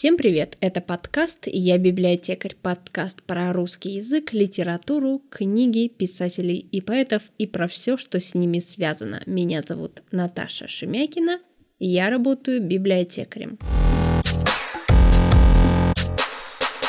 Всем 0.00 0.16
привет! 0.16 0.56
Это 0.62 0.80
подкаст 0.80 1.40
«Я 1.44 1.76
библиотекарь» 1.76 2.54
подкаст 2.62 3.22
про 3.22 3.52
русский 3.52 3.90
язык, 3.90 4.32
литературу, 4.32 5.20
книги, 5.28 5.88
писателей 5.88 6.56
и 6.56 6.80
поэтов 6.80 7.20
и 7.36 7.46
про 7.46 7.68
все, 7.68 7.98
что 7.98 8.18
с 8.18 8.32
ними 8.32 8.60
связано. 8.60 9.22
Меня 9.26 9.60
зовут 9.60 10.02
Наташа 10.10 10.68
Шемякина, 10.68 11.40
я 11.78 12.08
работаю 12.08 12.62
библиотекарем. 12.62 13.58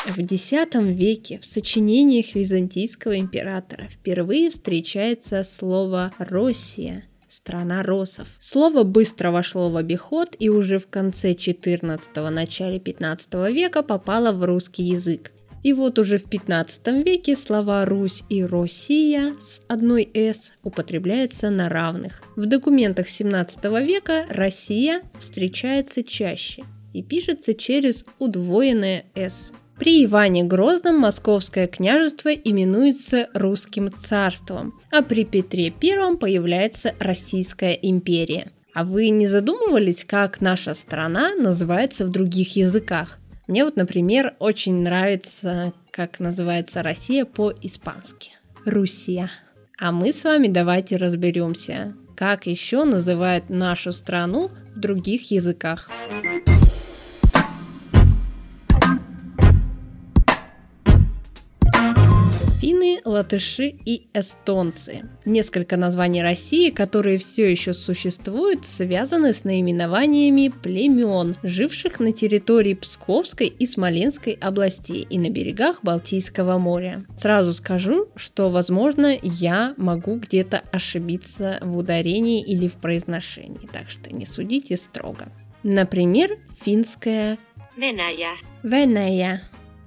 В 0.06 0.18
X 0.18 0.52
веке 0.74 1.38
в 1.38 1.44
сочинениях 1.44 2.34
византийского 2.34 3.18
императора 3.18 3.88
впервые 3.88 4.48
встречается 4.48 5.44
слово 5.44 6.14
«Россия», 6.16 7.04
страна 7.42 7.82
росов. 7.82 8.28
Слово 8.38 8.84
быстро 8.84 9.32
вошло 9.32 9.68
в 9.68 9.76
обиход 9.76 10.36
и 10.38 10.48
уже 10.48 10.78
в 10.78 10.86
конце 10.86 11.32
14-го, 11.32 12.30
начале 12.30 12.78
15 12.78 13.34
века 13.50 13.82
попало 13.82 14.30
в 14.30 14.44
русский 14.44 14.84
язык. 14.84 15.32
И 15.64 15.72
вот 15.72 15.98
уже 15.98 16.18
в 16.18 16.24
15 16.24 17.04
веке 17.04 17.36
слова 17.36 17.84
«Русь» 17.84 18.22
и 18.28 18.44
«Россия» 18.44 19.34
с 19.40 19.60
одной 19.68 20.08
«с» 20.14 20.52
употребляются 20.62 21.50
на 21.50 21.68
равных. 21.68 22.22
В 22.36 22.46
документах 22.46 23.08
17 23.08 23.64
века 23.84 24.24
«Россия» 24.28 25.02
встречается 25.18 26.04
чаще 26.04 26.64
и 26.92 27.02
пишется 27.02 27.54
через 27.54 28.04
удвоенное 28.18 29.04
«с». 29.14 29.52
При 29.78 30.04
Иване 30.04 30.44
Грозном 30.44 30.98
Московское 31.00 31.66
княжество 31.66 32.28
именуется 32.28 33.28
Русским 33.34 33.90
царством, 34.04 34.78
а 34.90 35.02
при 35.02 35.24
Петре 35.24 35.72
I 35.82 36.16
появляется 36.16 36.94
Российская 36.98 37.72
империя. 37.72 38.52
А 38.74 38.84
вы 38.84 39.08
не 39.08 39.26
задумывались, 39.26 40.04
как 40.04 40.40
наша 40.40 40.74
страна 40.74 41.34
называется 41.34 42.06
в 42.06 42.10
других 42.10 42.56
языках? 42.56 43.18
Мне 43.46 43.64
вот, 43.64 43.76
например, 43.76 44.34
очень 44.38 44.82
нравится, 44.82 45.72
как 45.90 46.20
называется 46.20 46.82
Россия 46.82 47.24
по-испански. 47.24 48.30
Русия. 48.64 49.30
А 49.78 49.90
мы 49.90 50.12
с 50.12 50.22
вами 50.24 50.48
давайте 50.48 50.96
разберемся, 50.96 51.94
как 52.14 52.46
еще 52.46 52.84
называют 52.84 53.50
нашу 53.50 53.92
страну 53.92 54.50
в 54.74 54.78
других 54.78 55.30
языках. 55.32 55.90
Финны, 62.62 63.00
латыши 63.04 63.74
и 63.84 64.06
эстонцы. 64.14 65.02
Несколько 65.24 65.76
названий 65.76 66.22
России, 66.22 66.70
которые 66.70 67.18
все 67.18 67.50
еще 67.50 67.74
существуют, 67.74 68.66
связаны 68.66 69.32
с 69.32 69.42
наименованиями 69.42 70.52
племен, 70.62 71.34
живших 71.42 71.98
на 71.98 72.12
территории 72.12 72.74
Псковской 72.74 73.48
и 73.48 73.66
Смоленской 73.66 74.34
областей 74.34 75.04
и 75.10 75.18
на 75.18 75.28
берегах 75.28 75.80
Балтийского 75.82 76.56
моря. 76.58 77.04
Сразу 77.18 77.52
скажу, 77.52 78.06
что, 78.14 78.48
возможно, 78.48 79.12
я 79.20 79.74
могу 79.76 80.14
где-то 80.14 80.62
ошибиться 80.70 81.58
в 81.62 81.76
ударении 81.76 82.44
или 82.44 82.68
в 82.68 82.74
произношении, 82.74 83.68
так 83.72 83.90
что 83.90 84.14
не 84.14 84.24
судите 84.24 84.76
строго. 84.76 85.26
Например, 85.64 86.38
финская 86.64 87.38
Веная. 87.76 88.36
Веная 88.62 89.42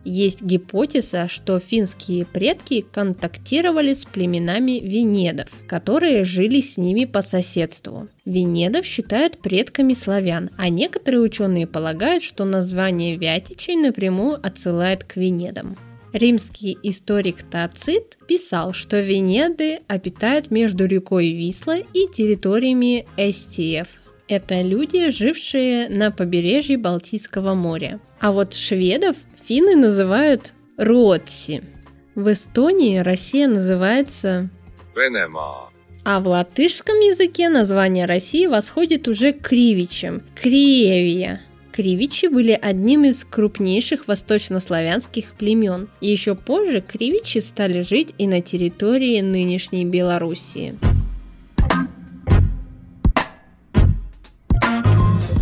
есть 0.05 0.41
гипотеза, 0.41 1.27
что 1.27 1.59
финские 1.59 2.25
предки 2.25 2.85
контактировали 2.89 3.93
с 3.93 4.05
племенами 4.05 4.79
венедов, 4.79 5.49
которые 5.67 6.23
жили 6.23 6.61
с 6.61 6.77
ними 6.77 7.05
по 7.05 7.21
соседству. 7.21 8.07
Венедов 8.23 8.85
считают 8.85 9.39
предками 9.39 9.93
славян, 9.93 10.49
а 10.57 10.69
некоторые 10.69 11.21
ученые 11.21 11.67
полагают, 11.67 12.23
что 12.23 12.45
название 12.45 13.17
Вятичей 13.17 13.75
напрямую 13.75 14.39
отсылает 14.41 15.03
к 15.03 15.17
венедам. 15.17 15.75
Римский 16.13 16.77
историк 16.81 17.43
Тацит 17.43 18.17
писал, 18.25 18.71
что 18.73 19.01
Венеды 19.01 19.79
обитают 19.87 20.49
между 20.49 20.85
рекой 20.85 21.33
Висла 21.33 21.77
и 21.77 22.07
территориями 22.15 23.05
Эстиев, 23.17 23.87
это 24.27 24.61
люди, 24.61 25.11
жившие 25.11 25.87
на 25.87 26.09
побережье 26.09 26.77
Балтийского 26.77 27.53
моря. 27.53 27.99
А 28.19 28.31
вот 28.31 28.55
шведов 28.55 29.17
Финны 29.47 29.75
называют 29.75 30.53
Руотси. 30.75 31.61
В 32.15 32.31
Эстонии 32.31 32.97
Россия 32.97 33.47
называется 33.47 34.49
Венема. 34.95 35.69
А 36.03 36.19
в 36.19 36.27
латышском 36.27 36.95
языке 36.95 37.49
название 37.49 38.07
России 38.07 38.47
восходит 38.47 39.07
уже 39.07 39.33
к 39.33 39.41
Кривичам– 39.41 40.23
Криевия. 40.35 41.43
Кривичи 41.71 42.25
были 42.25 42.57
одним 42.59 43.05
из 43.05 43.23
крупнейших 43.23 44.07
восточнославянских 44.07 45.33
племен. 45.33 45.89
И 46.01 46.07
еще 46.07 46.33
позже 46.33 46.81
кривичи 46.81 47.37
стали 47.37 47.81
жить 47.81 48.15
и 48.17 48.25
на 48.25 48.41
территории 48.41 49.21
нынешней 49.21 49.85
Белоруссии. 49.85 50.75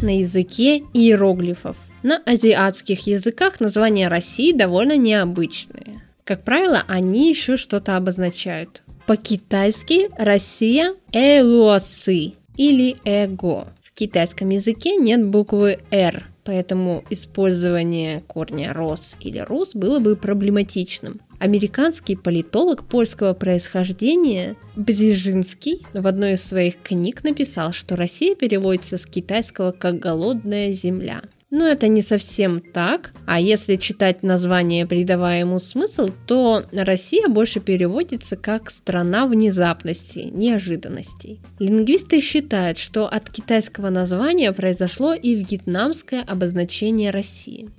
На 0.01 0.19
языке 0.19 0.83
иероглифов– 0.93 1.77
на 2.03 2.17
азиатских 2.25 3.07
языках 3.07 3.59
названия 3.59 4.09
России 4.09 4.51
довольно 4.51 4.97
необычные. 4.97 6.01
Как 6.23 6.43
правило, 6.43 6.83
они 6.87 7.29
еще 7.29 7.57
что-то 7.57 7.97
обозначают. 7.97 8.83
По-китайски 9.05 10.09
Россия– 10.17 10.95
элуасы 11.11 12.33
или 12.55 12.95
эго. 13.03 13.67
В 13.81 13.93
китайском 13.93 14.49
языке 14.49 14.95
нет 14.95 15.25
буквы 15.25 15.79
«р», 15.91 16.23
поэтому 16.45 17.03
использование 17.09 18.21
корня 18.21 18.73
«рос» 18.73 19.17
или 19.19 19.39
«рус» 19.39 19.75
было 19.75 19.99
бы 19.99 20.15
проблематичным. 20.15 21.19
Американский 21.39 22.15
политолог 22.15 22.85
польского 22.85 23.33
происхождения 23.33 24.55
Бзижинский 24.77 25.81
в 25.93 26.07
одной 26.07 26.33
из 26.33 26.43
своих 26.43 26.81
книг 26.81 27.23
написал, 27.25 27.73
что 27.73 27.97
Россия 27.97 28.33
переводится 28.33 28.97
с 28.97 29.05
китайского 29.05 29.73
как 29.73 29.99
«голодная 29.99 30.71
земля». 30.71 31.21
Но 31.55 31.67
это 31.67 31.87
не 31.87 32.01
совсем 32.01 32.59
так, 32.59 33.13
а 33.27 33.39
если 33.39 33.75
читать 33.75 34.23
название, 34.23 34.87
придавая 34.87 35.41
ему 35.41 35.59
смысл, 35.59 36.09
то 36.25 36.63
Россия 36.71 37.27
больше 37.27 37.59
переводится 37.59 38.35
как 38.35 38.71
«страна 38.71 39.27
внезапностей, 39.27 40.31
неожиданностей». 40.31 41.41
Лингвисты 41.59 42.21
считают, 42.21 42.79
что 42.79 43.05
от 43.05 43.29
китайского 43.29 43.91
названия 43.91 44.51
произошло 44.51 45.13
и 45.13 45.35
вьетнамское 45.35 46.23
обозначение 46.23 47.11
России. 47.11 47.69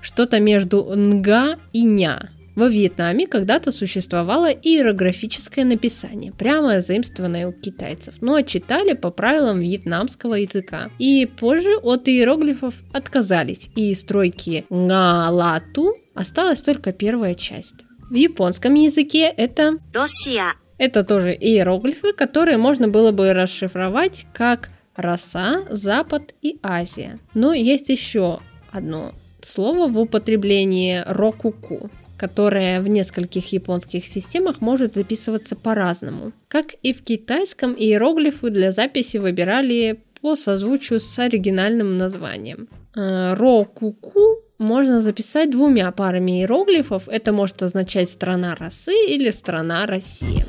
Что-то 0.00 0.38
между 0.38 0.84
«нга» 0.94 1.56
и 1.72 1.82
«ня», 1.82 2.30
во 2.56 2.68
Вьетнаме 2.68 3.26
когда-то 3.26 3.70
существовало 3.70 4.50
иерографическое 4.50 5.64
написание, 5.64 6.32
прямо 6.32 6.80
заимствованное 6.80 7.46
у 7.46 7.52
китайцев, 7.52 8.14
но 8.22 8.40
читали 8.40 8.94
по 8.94 9.10
правилам 9.10 9.60
вьетнамского 9.60 10.34
языка. 10.34 10.90
И 10.98 11.26
позже 11.26 11.76
от 11.76 12.08
иероглифов 12.08 12.74
отказались, 12.92 13.68
и 13.76 13.94
стройки 13.94 14.64
«га-ла-ту» 14.70 15.94
осталась 16.14 16.62
только 16.62 16.92
первая 16.92 17.34
часть. 17.34 17.84
В 18.10 18.14
японском 18.14 18.72
языке 18.74 19.32
это 19.36 19.78
Россия. 19.92 20.54
Это 20.78 21.04
тоже 21.04 21.34
иероглифы, 21.34 22.12
которые 22.12 22.56
можно 22.56 22.88
было 22.88 23.12
бы 23.12 23.32
расшифровать 23.34 24.26
как 24.32 24.70
«роса», 24.94 25.62
«запад» 25.70 26.34
и 26.40 26.58
«Азия». 26.62 27.18
Но 27.34 27.52
есть 27.52 27.90
еще 27.90 28.40
одно 28.70 29.12
слово 29.42 29.88
в 29.88 29.98
употреблении 29.98 31.02
«рокуку», 31.06 31.90
которая 32.16 32.80
в 32.80 32.88
нескольких 32.88 33.52
японских 33.52 34.04
системах 34.04 34.60
может 34.60 34.94
записываться 34.94 35.56
по-разному. 35.56 36.32
Как 36.48 36.74
и 36.82 36.92
в 36.92 37.02
китайском, 37.02 37.74
иероглифы 37.74 38.50
для 38.50 38.72
записи 38.72 39.18
выбирали 39.18 40.00
по 40.20 40.36
созвучию 40.36 41.00
с 41.00 41.18
оригинальным 41.18 41.96
названием. 41.96 42.68
Э, 42.94 43.34
Ро-ку-ку 43.34 44.42
можно 44.58 45.00
записать 45.00 45.50
двумя 45.50 45.90
парами 45.92 46.40
иероглифов. 46.40 47.08
Это 47.08 47.32
может 47.32 47.62
означать 47.62 48.10
«страна 48.10 48.54
росы» 48.54 48.94
или 49.08 49.30
«страна 49.30 49.86
Россия». 49.86 50.46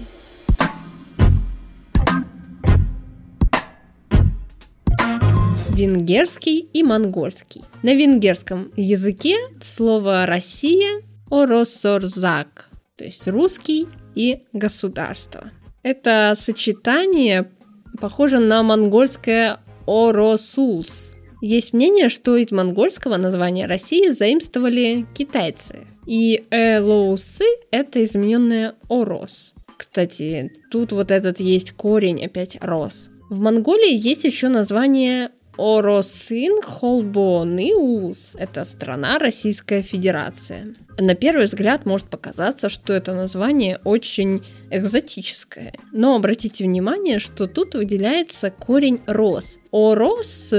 венгерский 5.78 6.68
и 6.74 6.81
монгольский. 6.81 7.62
На 7.84 7.94
венгерском 7.94 8.72
языке 8.75 9.36
слово 9.62 10.25
«Россия» 10.25 11.04
Оросорзак, 11.30 12.70
то 12.96 13.04
есть 13.04 13.28
русский 13.28 13.88
и 14.16 14.44
государство. 14.54 15.52
Это 15.84 16.36
сочетание 16.40 17.52
похоже 18.00 18.40
на 18.40 18.64
монгольское 18.64 19.60
Оросулс. 19.86 21.14
Есть 21.42 21.74
мнение, 21.74 22.10
что 22.10 22.36
из 22.36 22.52
монгольского 22.52 23.18
названия 23.18 23.68
России 23.68 24.10
заимствовали 24.10 25.06
китайцы. 25.14 25.88
И 26.08 26.46
Элоусы– 26.50 27.46
это 27.72 28.04
измененное 28.04 28.76
Орос. 28.90 29.54
Кстати, 29.78 30.52
тут 30.72 30.92
вот 30.92 31.12
этот 31.12 31.40
есть 31.40 31.74
корень 31.74 32.26
опять 32.26 32.58
Рос. 32.62 33.10
В 33.30 33.40
Монголии 33.40 33.96
есть 33.96 34.24
еще 34.24 34.48
название 34.48 35.30
Оросин 35.57 36.62
Холбониус– 36.62 38.36
это 38.39 38.63
страна 38.63 39.18
Российская 39.18 39.81
Федерация. 39.81 40.68
На 41.00 41.15
первый 41.15 41.45
взгляд 41.45 41.86
может 41.86 42.07
показаться, 42.07 42.69
что 42.69 42.94
это 42.94 43.15
название 43.15 43.80
очень 43.83 44.45
экзотическое. 44.69 45.74
Но 45.92 46.15
обратите 46.15 46.63
внимание, 46.63 47.19
что 47.19 47.48
тут 47.48 47.74
выделяется 47.74 48.51
корень 48.51 49.01
«рос». 49.07 49.57
«Орос» 49.71 50.54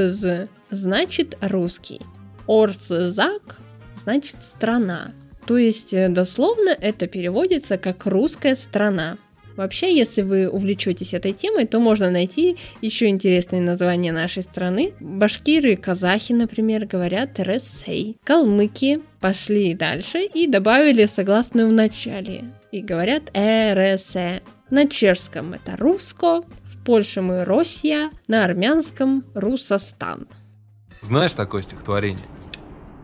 значит 0.70 1.38
«русский». 1.40 2.00
«Орсзак» 2.48 3.60
значит 3.96 4.36
«страна». 4.42 5.12
То 5.46 5.56
есть 5.56 5.94
э, 5.94 6.08
дословно 6.08 6.70
это 6.70 7.06
переводится 7.06 7.78
как 7.78 8.04
«русская 8.06 8.54
страна». 8.54 9.16
Вообще, 9.58 9.92
если 9.92 10.22
вы 10.22 10.48
увлечетесь 10.48 11.14
этой 11.14 11.32
темой, 11.32 11.66
то 11.66 11.80
можно 11.80 12.10
найти 12.10 12.56
еще 12.80 13.08
интересные 13.08 13.60
названия 13.60 14.12
нашей 14.12 14.44
страны. 14.44 14.92
Башкиры 15.00 15.72
и 15.72 15.76
казахи, 15.76 16.32
например, 16.32 16.86
говорят 16.86 17.34
«тересей». 17.34 18.16
Калмыки 18.22 19.00
пошли 19.18 19.74
дальше 19.74 20.20
и 20.22 20.46
добавили 20.46 21.06
согласную 21.06 21.70
в 21.70 21.72
начале. 21.72 22.44
И 22.70 22.80
говорят 22.80 23.30
«эресе». 23.34 24.42
На 24.70 24.86
чешском 24.86 25.54
это 25.54 25.76
«руско», 25.76 26.42
в 26.62 26.84
Польше 26.84 27.20
мы 27.20 27.44
«Россия», 27.44 28.10
на 28.28 28.44
армянском 28.44 29.24
«Русостан». 29.34 30.28
Знаешь 31.00 31.32
такое 31.32 31.62
стихотворение? 31.62 32.24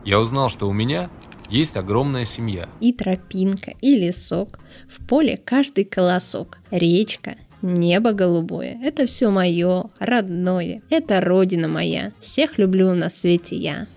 Я 0.05 0.21
узнал, 0.21 0.49
что 0.49 0.69
у 0.69 0.73
меня 0.73 1.09
есть 1.49 1.77
огромная 1.77 2.25
семья. 2.25 2.67
И 2.81 2.93
тропинка, 2.93 3.73
и 3.81 3.95
лесок, 3.95 4.59
в 4.87 5.05
поле 5.05 5.39
каждый 5.43 5.85
колосок, 5.85 6.59
речка, 6.71 7.35
небо 7.61 8.13
голубое. 8.13 8.79
Это 8.83 9.05
все 9.05 9.29
мое, 9.29 9.89
родное, 9.99 10.81
это 10.89 11.21
родина 11.21 11.67
моя. 11.67 12.11
Всех 12.19 12.57
люблю 12.57 12.93
на 12.93 13.09
свете 13.09 13.55
я. 13.55 13.87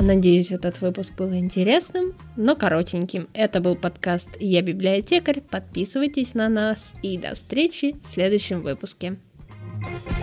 Надеюсь, 0.00 0.52
этот 0.52 0.80
выпуск 0.80 1.14
был 1.18 1.34
интересным, 1.34 2.14
но 2.36 2.56
коротеньким. 2.56 3.28
Это 3.34 3.60
был 3.60 3.76
подкаст 3.76 4.30
«Я 4.40 4.62
библиотекарь». 4.62 5.42
Подписывайтесь 5.42 6.32
на 6.32 6.48
нас 6.48 6.94
и 7.02 7.18
до 7.18 7.34
встречи 7.34 7.96
в 8.04 8.10
следующем 8.10 8.62
выпуске. 8.62 9.18
thank 9.80 10.10
you 10.10 10.17